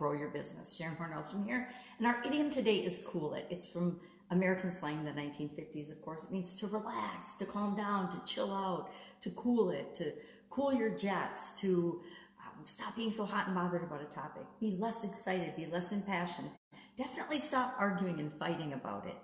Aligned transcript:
grow 0.00 0.12
your 0.12 0.30
business. 0.30 0.74
Sharon 0.74 0.96
Hornells 0.96 1.30
from 1.30 1.44
here. 1.44 1.68
And 1.98 2.06
our 2.06 2.24
idiom 2.24 2.50
today 2.50 2.78
is 2.78 3.02
cool 3.06 3.34
it. 3.34 3.46
It's 3.50 3.66
from 3.66 4.00
American 4.30 4.72
slang 4.72 5.00
in 5.00 5.04
the 5.04 5.10
1950s, 5.10 5.92
of 5.92 6.00
course. 6.00 6.24
It 6.24 6.32
means 6.32 6.54
to 6.54 6.66
relax, 6.68 7.34
to 7.36 7.44
calm 7.44 7.76
down, 7.76 8.10
to 8.10 8.20
chill 8.24 8.50
out, 8.50 8.88
to 9.20 9.30
cool 9.30 9.68
it, 9.70 9.94
to 9.96 10.12
cool 10.48 10.72
your 10.72 10.88
jets, 10.88 11.50
to 11.60 12.00
um, 12.40 12.64
stop 12.64 12.96
being 12.96 13.12
so 13.12 13.26
hot 13.26 13.46
and 13.46 13.54
bothered 13.54 13.82
about 13.82 14.00
a 14.00 14.06
topic. 14.06 14.44
Be 14.58 14.74
less 14.80 15.04
excited, 15.04 15.54
be 15.54 15.66
less 15.66 15.92
impassioned. 15.92 16.48
Definitely 16.96 17.40
stop 17.40 17.74
arguing 17.78 18.20
and 18.20 18.32
fighting 18.38 18.72
about 18.72 19.04
it. 19.06 19.16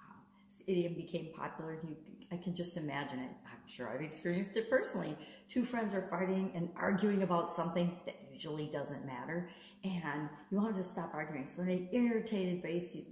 Um, 0.00 0.16
this 0.48 0.62
idiom 0.66 0.94
became 0.94 1.28
popular. 1.36 1.78
You, 1.86 1.94
I 2.32 2.38
can 2.38 2.54
just 2.54 2.78
imagine 2.78 3.18
it. 3.18 3.30
I'm 3.44 3.68
sure 3.68 3.90
I've 3.90 4.00
experienced 4.00 4.56
it 4.56 4.70
personally. 4.70 5.14
Two 5.50 5.66
friends 5.66 5.94
are 5.94 6.08
fighting 6.08 6.52
and 6.54 6.70
arguing 6.76 7.22
about 7.22 7.52
something 7.52 7.98
that 8.06 8.14
usually 8.32 8.66
doesn't 8.66 9.04
matter, 9.04 9.48
and 9.84 10.28
you 10.50 10.58
wanted 10.58 10.76
to 10.76 10.82
stop 10.82 11.12
arguing. 11.14 11.46
So 11.46 11.62
in 11.62 11.68
an 11.68 11.88
irritated 11.92 12.62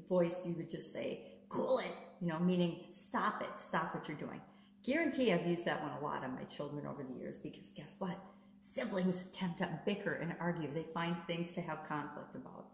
voice, 0.08 0.40
you 0.44 0.54
would 0.56 0.70
just 0.70 0.92
say, 0.92 1.22
cool 1.48 1.78
it, 1.78 1.94
you 2.20 2.28
know, 2.28 2.38
meaning 2.38 2.80
stop 2.92 3.42
it, 3.42 3.60
stop 3.60 3.94
what 3.94 4.08
you're 4.08 4.16
doing. 4.16 4.40
Guarantee 4.84 5.32
I've 5.32 5.46
used 5.46 5.64
that 5.66 5.82
one 5.82 5.92
a 5.92 6.04
lot 6.04 6.24
on 6.24 6.34
my 6.34 6.44
children 6.44 6.86
over 6.86 7.02
the 7.02 7.18
years 7.18 7.36
because 7.36 7.68
guess 7.70 7.96
what? 7.98 8.18
Siblings 8.62 9.24
tend 9.32 9.58
to 9.58 9.68
bicker 9.84 10.14
and 10.14 10.34
argue. 10.40 10.72
They 10.72 10.86
find 10.94 11.16
things 11.26 11.52
to 11.54 11.60
have 11.60 11.88
conflict 11.88 12.34
about. 12.34 12.66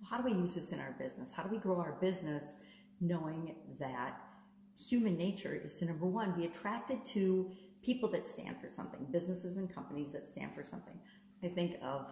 Well, 0.00 0.10
how 0.10 0.18
do 0.18 0.24
we 0.24 0.32
use 0.32 0.54
this 0.54 0.72
in 0.72 0.80
our 0.80 0.94
business? 0.98 1.32
How 1.32 1.42
do 1.42 1.48
we 1.48 1.58
grow 1.58 1.78
our 1.78 1.96
business 2.00 2.52
knowing 3.00 3.54
that 3.78 4.18
human 4.78 5.16
nature 5.16 5.58
is 5.64 5.74
to 5.76 5.84
number 5.84 6.06
one, 6.06 6.32
be 6.32 6.46
attracted 6.46 7.04
to 7.06 7.50
people 7.82 8.08
that 8.10 8.28
stand 8.28 8.56
for 8.60 8.68
something, 8.72 9.06
businesses 9.10 9.56
and 9.56 9.72
companies 9.72 10.12
that 10.12 10.28
stand 10.28 10.54
for 10.54 10.64
something. 10.64 10.98
I 11.44 11.48
think 11.48 11.76
of 11.82 12.10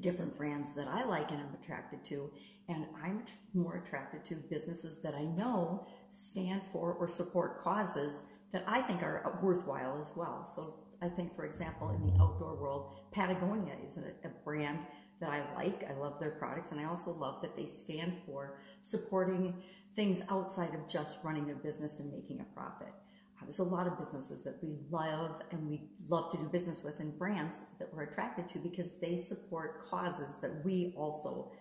different 0.00 0.36
brands 0.36 0.74
that 0.74 0.88
I 0.88 1.04
like 1.04 1.30
and 1.30 1.40
I'm 1.40 1.56
attracted 1.62 2.04
to. 2.06 2.30
And 2.68 2.86
I'm 3.02 3.22
more 3.54 3.82
attracted 3.84 4.24
to 4.26 4.34
businesses 4.34 5.00
that 5.02 5.14
I 5.14 5.22
know 5.22 5.86
stand 6.12 6.62
for 6.72 6.92
or 6.92 7.08
support 7.08 7.62
causes 7.62 8.22
that 8.52 8.64
I 8.66 8.82
think 8.82 9.02
are 9.02 9.38
worthwhile 9.42 10.00
as 10.02 10.12
well. 10.16 10.50
So 10.54 10.74
I 11.00 11.08
think, 11.08 11.34
for 11.36 11.44
example, 11.44 11.90
in 11.90 12.06
the 12.06 12.22
outdoor 12.22 12.56
world, 12.56 12.92
Patagonia 13.12 13.74
is 13.86 13.96
a, 13.96 14.26
a 14.26 14.30
brand 14.44 14.80
that 15.20 15.30
I 15.30 15.42
like. 15.54 15.84
I 15.88 15.94
love 15.94 16.20
their 16.20 16.32
products, 16.32 16.72
and 16.72 16.80
I 16.80 16.84
also 16.84 17.12
love 17.12 17.42
that 17.42 17.56
they 17.56 17.66
stand 17.66 18.14
for 18.26 18.60
supporting 18.82 19.54
things 19.96 20.20
outside 20.30 20.74
of 20.74 20.88
just 20.88 21.18
running 21.24 21.46
their 21.46 21.56
business 21.56 22.00
and 22.00 22.12
making 22.12 22.40
a 22.40 22.54
profit. 22.54 22.92
Uh, 23.38 23.44
there's 23.44 23.58
a 23.58 23.64
lot 23.64 23.86
of 23.86 23.98
businesses 23.98 24.42
that 24.42 24.56
we 24.62 24.76
love 24.90 25.42
and 25.50 25.68
we 25.68 25.82
love 26.08 26.30
to 26.32 26.38
do 26.38 26.44
business 26.44 26.82
with 26.82 26.98
and 27.00 27.16
brands 27.18 27.58
that 27.78 27.92
we're 27.92 28.02
attracted 28.02 28.48
to 28.48 28.58
because 28.58 28.98
they 29.00 29.16
support 29.16 29.88
causes 29.88 30.38
that 30.40 30.64
we 30.64 30.94
also 30.96 31.52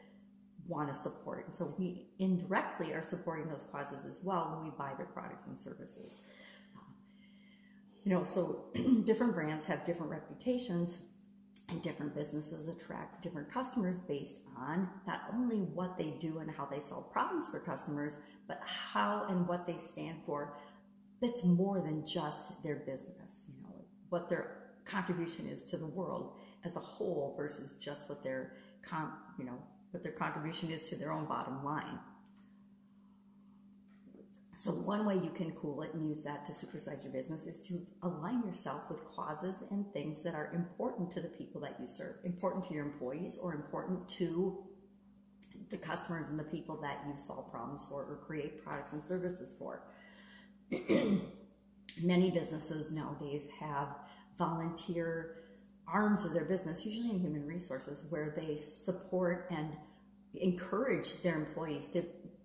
want 0.67 0.89
to 0.89 0.95
support. 0.95 1.45
And 1.47 1.55
so 1.55 1.73
we 1.77 2.07
indirectly 2.19 2.93
are 2.93 3.03
supporting 3.03 3.47
those 3.47 3.65
causes 3.71 4.05
as 4.05 4.23
well 4.23 4.55
when 4.55 4.65
we 4.65 4.77
buy 4.77 4.93
their 4.97 5.05
products 5.05 5.47
and 5.47 5.57
services. 5.57 6.21
Uh, 6.75 6.81
you 8.03 8.11
know, 8.11 8.23
so 8.23 8.65
different 9.05 9.33
brands 9.33 9.65
have 9.65 9.85
different 9.85 10.11
reputations 10.11 11.03
and 11.69 11.81
different 11.81 12.15
businesses 12.15 12.67
attract 12.67 13.21
different 13.21 13.51
customers 13.51 13.99
based 13.99 14.39
on 14.57 14.89
not 15.05 15.21
only 15.33 15.57
what 15.57 15.97
they 15.97 16.11
do 16.19 16.39
and 16.39 16.49
how 16.49 16.65
they 16.65 16.79
solve 16.79 17.11
problems 17.11 17.47
for 17.47 17.59
customers, 17.59 18.17
but 18.47 18.61
how 18.63 19.25
and 19.29 19.47
what 19.47 19.67
they 19.67 19.77
stand 19.77 20.17
for 20.25 20.57
that's 21.21 21.43
more 21.43 21.81
than 21.81 22.05
just 22.05 22.61
their 22.63 22.75
business, 22.75 23.45
you 23.47 23.63
know, 23.63 23.85
what 24.09 24.29
their 24.29 24.57
contribution 24.85 25.47
is 25.47 25.63
to 25.65 25.77
the 25.77 25.85
world 25.85 26.33
as 26.63 26.75
a 26.75 26.79
whole 26.79 27.33
versus 27.37 27.75
just 27.75 28.07
what 28.09 28.23
their, 28.23 28.53
you 29.37 29.45
know, 29.45 29.57
what 29.91 30.03
their 30.03 30.11
contribution 30.11 30.69
is 30.71 30.89
to 30.89 30.95
their 30.95 31.11
own 31.11 31.25
bottom 31.25 31.63
line. 31.63 31.99
So 34.55 34.71
one 34.71 35.05
way 35.05 35.15
you 35.15 35.31
can 35.35 35.51
cool 35.51 35.83
it 35.83 35.93
and 35.93 36.09
use 36.09 36.23
that 36.23 36.45
to 36.47 36.51
supersize 36.51 37.03
your 37.03 37.13
business 37.13 37.45
is 37.45 37.61
to 37.67 37.85
align 38.01 38.43
yourself 38.43 38.89
with 38.89 39.05
causes 39.05 39.57
and 39.69 39.85
things 39.93 40.23
that 40.23 40.33
are 40.33 40.51
important 40.51 41.11
to 41.11 41.21
the 41.21 41.27
people 41.27 41.61
that 41.61 41.75
you 41.79 41.87
serve, 41.87 42.15
important 42.23 42.67
to 42.67 42.73
your 42.73 42.83
employees 42.83 43.37
or 43.37 43.53
important 43.53 44.09
to 44.09 44.57
the 45.69 45.77
customers 45.77 46.29
and 46.29 46.39
the 46.39 46.43
people 46.43 46.75
that 46.81 47.03
you 47.07 47.13
solve 47.17 47.51
problems 47.51 47.85
for 47.87 48.01
or 48.01 48.19
create 48.25 48.63
products 48.63 48.93
and 48.93 49.03
services 49.03 49.55
for. 49.59 49.83
Many 50.69 52.31
businesses 52.31 52.91
nowadays 52.91 53.47
have 53.59 53.95
volunteer 54.37 55.43
arms 55.87 56.25
of 56.25 56.33
their 56.33 56.45
business, 56.45 56.85
usually 56.85 57.09
in 57.09 57.19
human 57.19 57.47
resources, 57.47 58.05
where 58.09 58.33
they 58.37 58.57
support 58.57 59.47
and 59.49 59.75
encourage 60.35 61.21
their 61.23 61.35
employees 61.35 61.89
to 61.89 62.03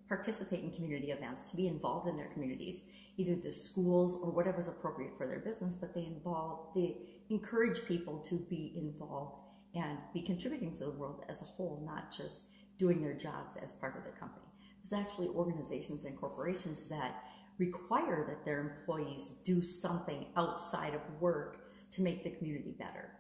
participate 0.09 0.62
in 0.62 0.71
community 0.71 1.11
events, 1.11 1.50
to 1.50 1.56
be 1.56 1.66
involved 1.66 2.09
in 2.09 2.16
their 2.16 2.28
communities, 2.28 2.82
either 3.16 3.34
the 3.34 3.53
schools 3.53 4.16
or 4.22 4.31
whatever's 4.31 4.69
appropriate 4.69 5.12
for 5.19 5.27
their 5.27 5.41
business, 5.41 5.75
but 5.75 5.94
they 5.94 6.05
involve, 6.05 6.69
they 6.75 6.97
encourage 7.31 7.84
people 7.87 8.19
to 8.28 8.37
be 8.49 8.75
involved 8.77 9.37
and 9.75 9.99
be 10.15 10.22
contributing 10.22 10.72
to 10.77 10.84
the 10.84 10.91
world 10.91 11.25
as 11.28 11.43
a 11.43 11.47
whole, 11.47 11.82
not 11.84 12.15
just 12.16 12.38
doing 12.78 13.03
their 13.03 13.15
jobs 13.15 13.56
as 13.62 13.72
part 13.75 13.97
of 13.97 14.05
the 14.05 14.19
company. 14.19 14.47
There's 14.82 15.00
actually 15.00 15.28
organizations 15.28 16.05
and 16.05 16.19
corporations 16.19 16.84
that 16.84 17.22
require 17.58 18.24
that 18.28 18.44
their 18.44 18.60
employees 18.60 19.34
do 19.44 19.62
something 19.62 20.26
outside 20.36 20.94
of 20.94 21.00
work 21.20 21.58
to 21.92 22.02
make 22.02 22.24
the 22.24 22.30
community 22.30 22.74
better. 22.78 23.10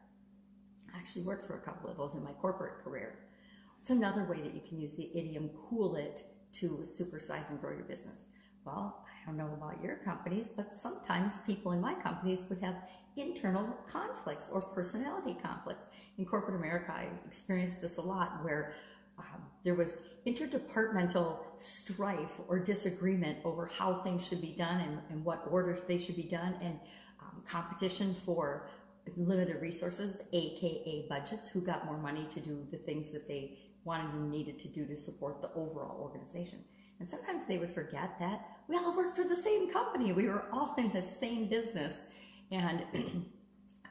I 0.94 0.98
actually 0.98 1.22
worked 1.22 1.46
for 1.46 1.56
a 1.56 1.60
couple 1.60 1.90
of 1.90 1.96
those 1.96 2.14
in 2.14 2.24
my 2.24 2.32
corporate 2.32 2.82
career. 2.82 3.18
It's 3.80 3.90
another 3.90 4.24
way 4.24 4.40
that 4.40 4.54
you 4.54 4.60
can 4.66 4.80
use 4.80 4.96
the 4.96 5.10
idiom 5.14 5.50
cool 5.68 5.96
it 5.96 6.24
to 6.54 6.84
supersize 6.84 7.48
and 7.50 7.60
grow 7.60 7.72
your 7.72 7.84
business. 7.84 8.26
Well, 8.64 9.04
I 9.06 9.26
don't 9.26 9.36
know 9.36 9.52
about 9.54 9.82
your 9.82 9.96
companies, 9.96 10.48
but 10.54 10.74
sometimes 10.74 11.34
people 11.46 11.72
in 11.72 11.80
my 11.80 11.94
companies 11.94 12.44
would 12.48 12.60
have 12.60 12.76
internal 13.16 13.76
conflicts 13.90 14.50
or 14.50 14.60
personality 14.60 15.36
conflicts. 15.42 15.88
In 16.18 16.24
corporate 16.24 16.56
America, 16.56 16.92
I 16.92 17.08
experienced 17.26 17.82
this 17.82 17.96
a 17.96 18.02
lot 18.02 18.44
where 18.44 18.74
um, 19.18 19.42
there 19.64 19.74
was 19.74 19.98
interdepartmental 20.26 21.38
strife 21.58 22.40
or 22.48 22.58
disagreement 22.58 23.38
over 23.44 23.66
how 23.66 23.94
things 23.94 24.26
should 24.26 24.40
be 24.40 24.54
done 24.56 24.80
and, 24.80 24.98
and 25.10 25.24
what 25.24 25.44
orders 25.50 25.80
they 25.86 25.98
should 25.98 26.16
be 26.16 26.22
done 26.22 26.54
and 26.62 26.78
um, 27.20 27.42
competition 27.46 28.16
for 28.24 28.68
limited 29.16 29.60
resources, 29.60 30.22
aka 30.32 31.06
budgets, 31.08 31.48
who 31.48 31.60
got 31.60 31.84
more 31.86 31.98
money 31.98 32.26
to 32.30 32.40
do 32.40 32.66
the 32.70 32.76
things 32.78 33.10
that 33.12 33.26
they 33.26 33.58
wanted 33.84 34.12
and 34.14 34.30
needed 34.30 34.58
to 34.60 34.68
do 34.68 34.86
to 34.86 34.96
support 34.96 35.40
the 35.42 35.50
overall 35.54 36.00
organization. 36.00 36.60
And 37.00 37.08
sometimes 37.08 37.46
they 37.46 37.58
would 37.58 37.72
forget 37.72 38.18
that 38.20 38.46
we 38.68 38.76
all 38.76 38.96
worked 38.96 39.16
for 39.16 39.24
the 39.24 39.36
same 39.36 39.72
company. 39.72 40.12
We 40.12 40.28
were 40.28 40.44
all 40.52 40.74
in 40.78 40.92
the 40.92 41.02
same 41.02 41.48
business. 41.48 42.02
And 42.52 42.84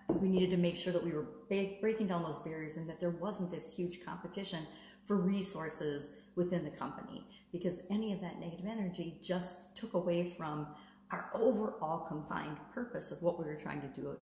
we 0.07 0.29
needed 0.29 0.51
to 0.51 0.57
make 0.57 0.77
sure 0.77 0.93
that 0.93 1.03
we 1.03 1.11
were 1.11 1.27
breaking 1.49 2.07
down 2.07 2.23
those 2.23 2.39
barriers 2.39 2.77
and 2.77 2.89
that 2.89 2.99
there 2.99 3.09
wasn't 3.09 3.51
this 3.51 3.69
huge 3.69 4.03
competition 4.05 4.65
for 5.11 5.17
resources 5.17 6.11
within 6.37 6.63
the 6.63 6.69
company 6.69 7.27
because 7.51 7.81
any 7.89 8.13
of 8.13 8.21
that 8.21 8.39
negative 8.39 8.65
energy 8.65 9.19
just 9.21 9.75
took 9.75 9.93
away 9.93 10.33
from 10.37 10.65
our 11.11 11.29
overall 11.33 12.07
combined 12.07 12.55
purpose 12.73 13.11
of 13.11 13.21
what 13.21 13.37
we 13.37 13.43
were 13.43 13.59
trying 13.61 13.81
to 13.81 13.89
do. 13.89 14.15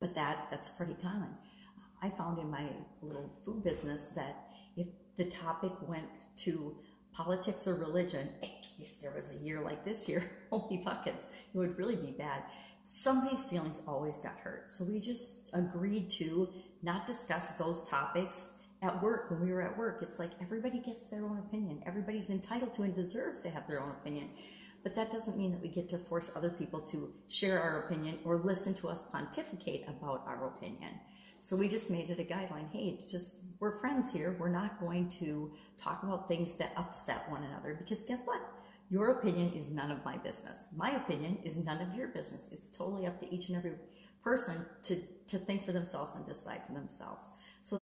But 0.00 0.16
that, 0.16 0.48
that's 0.50 0.68
pretty 0.68 0.96
common. 1.00 1.28
I 2.02 2.10
found 2.10 2.40
in 2.40 2.50
my 2.50 2.70
little 3.02 3.30
food 3.44 3.62
business 3.62 4.08
that 4.16 4.48
if 4.76 4.88
the 5.16 5.26
topic 5.26 5.70
went 5.86 6.08
to 6.38 6.74
politics 7.12 7.68
or 7.68 7.76
religion, 7.76 8.30
if 8.80 9.00
there 9.00 9.12
was 9.14 9.30
a 9.30 9.44
year 9.44 9.60
like 9.60 9.84
this 9.84 10.08
year, 10.08 10.28
holy 10.50 10.78
buckets, 10.78 11.26
it 11.54 11.56
would 11.56 11.78
really 11.78 11.94
be 11.94 12.10
bad. 12.10 12.42
Somebody's 12.84 13.44
feelings 13.44 13.80
always 13.86 14.18
got 14.18 14.40
hurt. 14.40 14.72
So 14.72 14.82
we 14.82 14.98
just 14.98 15.50
agreed 15.52 16.10
to 16.18 16.48
not 16.82 17.06
discuss 17.06 17.50
those 17.50 17.88
topics 17.88 18.54
at 18.82 19.00
work 19.02 19.30
when 19.30 19.40
we 19.40 19.52
were 19.52 19.62
at 19.62 19.78
work. 19.78 20.00
It's 20.02 20.18
like 20.18 20.32
everybody 20.40 20.80
gets 20.80 21.06
their 21.06 21.24
own 21.24 21.38
opinion. 21.38 21.82
Everybody's 21.86 22.30
entitled 22.30 22.74
to 22.74 22.82
and 22.82 22.94
deserves 22.94 23.40
to 23.40 23.50
have 23.50 23.66
their 23.68 23.80
own 23.80 23.90
opinion. 23.90 24.30
But 24.82 24.96
that 24.96 25.12
doesn't 25.12 25.38
mean 25.38 25.52
that 25.52 25.62
we 25.62 25.68
get 25.68 25.88
to 25.90 25.98
force 25.98 26.32
other 26.34 26.50
people 26.50 26.80
to 26.80 27.12
share 27.28 27.62
our 27.62 27.84
opinion 27.84 28.18
or 28.24 28.38
listen 28.38 28.74
to 28.74 28.88
us 28.88 29.04
pontificate 29.12 29.84
about 29.86 30.24
our 30.26 30.48
opinion. 30.48 30.90
So 31.40 31.56
we 31.56 31.68
just 31.68 31.90
made 31.90 32.10
it 32.10 32.18
a 32.18 32.24
guideline. 32.24 32.70
Hey, 32.72 32.98
just 33.08 33.36
we're 33.60 33.78
friends 33.80 34.12
here. 34.12 34.36
We're 34.38 34.48
not 34.48 34.80
going 34.80 35.08
to 35.20 35.52
talk 35.80 36.02
about 36.02 36.26
things 36.26 36.54
that 36.54 36.72
upset 36.76 37.30
one 37.30 37.44
another 37.44 37.74
because 37.74 38.04
guess 38.04 38.22
what? 38.24 38.40
Your 38.90 39.12
opinion 39.12 39.52
is 39.52 39.70
none 39.70 39.90
of 39.90 40.04
my 40.04 40.18
business. 40.18 40.64
My 40.76 40.90
opinion 40.90 41.38
is 41.44 41.56
none 41.56 41.80
of 41.80 41.94
your 41.94 42.08
business. 42.08 42.48
It's 42.52 42.68
totally 42.68 43.06
up 43.06 43.18
to 43.20 43.32
each 43.32 43.48
and 43.48 43.56
every 43.56 43.72
person 44.22 44.66
to, 44.84 45.00
to 45.28 45.38
think 45.38 45.64
for 45.64 45.72
themselves 45.72 46.14
and 46.16 46.26
decide 46.26 46.62
for 46.66 46.74
themselves. 46.74 47.26
So 47.62 47.78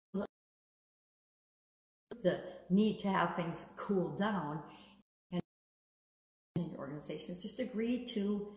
the 2.23 2.39
need 2.69 2.99
to 2.99 3.07
have 3.07 3.35
things 3.35 3.65
cool 3.75 4.09
down 4.17 4.61
and 5.31 5.41
your 6.55 6.79
organization 6.79 7.31
is 7.31 7.41
just 7.41 7.59
agree 7.59 8.05
to 8.05 8.47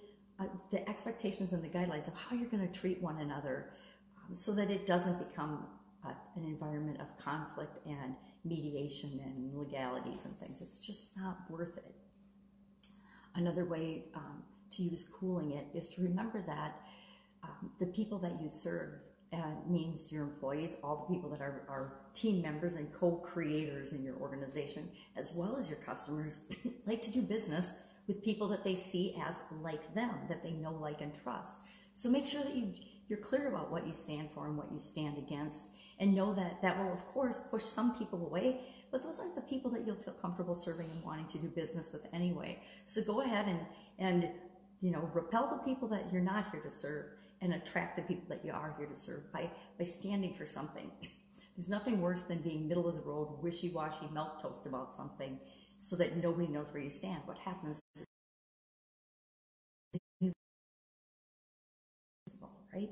uh, 0.40 0.44
the 0.70 0.88
expectations 0.88 1.52
and 1.52 1.62
the 1.62 1.68
guidelines 1.68 2.08
of 2.08 2.14
how 2.14 2.34
you're 2.34 2.48
going 2.48 2.66
to 2.66 2.80
treat 2.80 3.00
one 3.02 3.18
another 3.20 3.70
um, 4.18 4.34
so 4.34 4.52
that 4.52 4.70
it 4.70 4.86
doesn't 4.86 5.18
become 5.28 5.66
a, 6.04 6.08
an 6.08 6.44
environment 6.44 7.00
of 7.00 7.06
conflict 7.22 7.78
and 7.86 8.14
mediation 8.44 9.20
and 9.24 9.56
legalities 9.56 10.24
and 10.24 10.38
things. 10.38 10.60
It's 10.60 10.78
just 10.78 11.16
not 11.16 11.38
worth 11.48 11.76
it. 11.76 11.94
Another 13.34 13.64
way 13.64 14.04
um, 14.14 14.42
to 14.72 14.82
use 14.82 15.04
cooling 15.04 15.52
it 15.52 15.66
is 15.74 15.88
to 15.90 16.02
remember 16.02 16.42
that 16.46 16.80
um, 17.44 17.70
the 17.78 17.86
people 17.86 18.18
that 18.18 18.40
you 18.40 18.48
serve 18.48 18.94
uh, 19.32 19.38
means 19.66 20.12
your 20.12 20.24
employees, 20.24 20.76
all 20.82 21.06
the 21.08 21.14
people 21.14 21.30
that 21.30 21.40
are, 21.40 21.62
are 21.68 21.94
team 22.14 22.42
members 22.42 22.74
and 22.74 22.92
co-creators 22.92 23.92
in 23.92 24.04
your 24.04 24.16
organization, 24.16 24.88
as 25.16 25.32
well 25.32 25.56
as 25.56 25.68
your 25.68 25.78
customers, 25.78 26.40
like 26.86 27.00
to 27.02 27.10
do 27.10 27.22
business 27.22 27.72
with 28.06 28.22
people 28.22 28.48
that 28.48 28.64
they 28.64 28.74
see 28.74 29.16
as 29.26 29.36
like 29.62 29.94
them, 29.94 30.10
that 30.28 30.42
they 30.42 30.50
know, 30.50 30.72
like, 30.72 31.00
and 31.00 31.12
trust. 31.22 31.58
So 31.94 32.10
make 32.10 32.26
sure 32.26 32.42
that 32.42 32.54
you, 32.54 32.74
you're 33.08 33.20
clear 33.20 33.48
about 33.48 33.70
what 33.70 33.86
you 33.86 33.94
stand 33.94 34.30
for 34.34 34.46
and 34.46 34.56
what 34.56 34.70
you 34.70 34.78
stand 34.78 35.16
against, 35.16 35.68
and 35.98 36.14
know 36.14 36.34
that 36.34 36.60
that 36.62 36.78
will, 36.78 36.92
of 36.92 37.04
course, 37.06 37.40
push 37.50 37.62
some 37.62 37.96
people 37.98 38.26
away, 38.26 38.60
but 38.90 39.02
those 39.02 39.18
aren't 39.18 39.34
the 39.34 39.42
people 39.42 39.70
that 39.70 39.86
you'll 39.86 39.96
feel 39.96 40.14
comfortable 40.14 40.54
serving 40.54 40.90
and 40.90 41.02
wanting 41.02 41.26
to 41.28 41.38
do 41.38 41.48
business 41.48 41.90
with 41.92 42.02
anyway. 42.12 42.60
So 42.86 43.02
go 43.02 43.22
ahead 43.22 43.46
and, 43.46 43.60
and 43.98 44.28
you 44.82 44.90
know, 44.90 45.08
repel 45.14 45.48
the 45.48 45.64
people 45.64 45.88
that 45.88 46.12
you're 46.12 46.20
not 46.20 46.50
here 46.50 46.60
to 46.60 46.70
serve 46.70 47.06
and 47.42 47.54
attract 47.54 47.96
the 47.96 48.02
people 48.02 48.24
that 48.28 48.44
you 48.44 48.52
are 48.52 48.74
here 48.78 48.86
to 48.86 48.96
serve 48.96 49.30
by, 49.32 49.50
by 49.78 49.84
standing 49.84 50.34
for 50.34 50.46
something. 50.46 50.90
There's 51.56 51.68
nothing 51.68 52.00
worse 52.00 52.22
than 52.22 52.38
being 52.38 52.66
middle 52.66 52.88
of 52.88 52.94
the 52.94 53.02
road, 53.02 53.42
wishy-washy 53.42 54.08
milk 54.12 54.40
toast 54.40 54.64
about 54.64 54.94
something 54.94 55.38
so 55.78 55.96
that 55.96 56.16
nobody 56.16 56.46
knows 56.46 56.72
where 56.72 56.82
you 56.82 56.90
stand. 56.90 57.22
What 57.26 57.38
happens 57.38 57.78
is 57.96 58.04
right? 62.74 62.88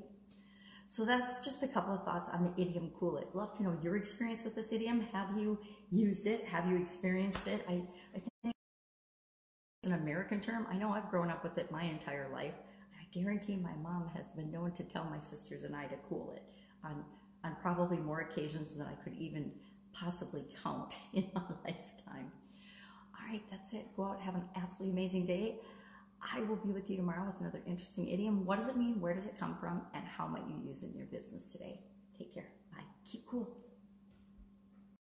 So 0.89 1.05
that's 1.05 1.43
just 1.43 1.63
a 1.63 1.67
couple 1.67 1.95
of 1.95 2.03
thoughts 2.03 2.29
on 2.31 2.43
the 2.43 2.61
idiom 2.61 2.91
cool 2.99 3.17
it. 3.17 3.29
Love 3.33 3.53
to 3.57 3.63
know 3.63 3.77
your 3.81 3.95
experience 3.95 4.43
with 4.43 4.55
this 4.55 4.73
idiom. 4.73 5.07
Have 5.13 5.29
you 5.37 5.57
used 5.89 6.27
it? 6.27 6.45
Have 6.45 6.69
you 6.69 6.75
experienced 6.77 7.47
it? 7.47 7.65
I, 7.67 7.81
I 8.13 8.19
think 8.19 8.53
it's 9.81 9.91
an 9.91 9.93
American 9.93 10.41
term. 10.41 10.67
I 10.69 10.75
know 10.75 10.91
I've 10.91 11.09
grown 11.09 11.29
up 11.29 11.43
with 11.43 11.57
it 11.57 11.71
my 11.71 11.83
entire 11.83 12.29
life. 12.33 12.53
Guarantee 13.13 13.57
my 13.57 13.73
mom 13.81 14.09
has 14.15 14.31
been 14.31 14.51
known 14.51 14.71
to 14.73 14.83
tell 14.83 15.03
my 15.05 15.19
sisters 15.19 15.63
and 15.63 15.75
I 15.75 15.85
to 15.85 15.95
cool 16.07 16.33
it 16.35 16.43
on, 16.83 17.03
on 17.43 17.55
probably 17.61 17.97
more 17.97 18.21
occasions 18.21 18.75
than 18.75 18.87
I 18.87 18.93
could 19.03 19.13
even 19.13 19.51
possibly 19.93 20.45
count 20.63 20.95
in 21.13 21.29
my 21.33 21.41
lifetime. 21.65 22.31
All 23.13 23.27
right, 23.27 23.41
that's 23.51 23.73
it. 23.73 23.85
Go 23.95 24.05
out, 24.05 24.21
have 24.21 24.35
an 24.35 24.43
absolutely 24.55 24.97
amazing 24.97 25.25
day. 25.25 25.59
I 26.21 26.41
will 26.41 26.55
be 26.55 26.69
with 26.69 26.89
you 26.89 26.97
tomorrow 26.97 27.25
with 27.25 27.39
another 27.41 27.61
interesting 27.65 28.07
idiom. 28.07 28.45
What 28.45 28.59
does 28.59 28.69
it 28.69 28.77
mean? 28.77 29.01
Where 29.01 29.13
does 29.13 29.25
it 29.25 29.39
come 29.39 29.57
from? 29.57 29.81
And 29.93 30.05
how 30.05 30.27
might 30.27 30.47
you 30.47 30.55
use 30.67 30.83
it 30.83 30.91
in 30.91 30.97
your 30.97 31.07
business 31.07 31.47
today? 31.47 31.81
Take 32.17 32.33
care. 32.33 32.47
Bye. 32.71 32.83
Keep 33.05 33.25
cool. 33.25 33.57